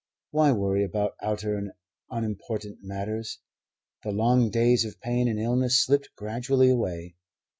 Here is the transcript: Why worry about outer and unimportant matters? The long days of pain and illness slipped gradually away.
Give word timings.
Why 0.31 0.51
worry 0.51 0.83
about 0.83 1.15
outer 1.21 1.55
and 1.59 1.73
unimportant 2.09 2.79
matters? 2.81 3.37
The 4.03 4.09
long 4.11 4.49
days 4.49 4.83
of 4.83 4.99
pain 4.99 5.27
and 5.27 5.39
illness 5.39 5.83
slipped 5.85 6.09
gradually 6.15 6.69
away. 6.71 7.13